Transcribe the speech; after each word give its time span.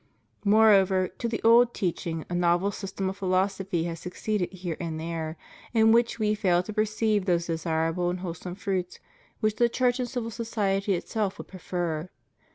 Moreover, 0.43 1.09
to 1.09 1.27
the 1.27 1.43
old 1.43 1.75
teaching 1.75 2.25
a 2.27 2.33
novel 2.33 2.71
system 2.71 3.07
of 3.07 3.17
philosophy 3.17 3.83
has 3.83 3.99
succeeded 3.99 4.51
here 4.51 4.75
and 4.79 4.99
there, 4.99 5.37
in 5.75 5.91
which 5.91 6.17
We 6.17 6.33
fail 6.33 6.63
to 6.63 6.73
perceive 6.73 7.25
those 7.25 7.45
desirable 7.45 8.09
and 8.09 8.21
wholesome 8.21 8.55
fruits 8.55 8.97
which 9.41 9.57
the 9.57 9.69
Church 9.69 9.99
and 9.99 10.09
civil 10.09 10.31
society 10.31 10.95
itself 10.95 11.37
would 11.37 11.49
prefer. 11.49 12.09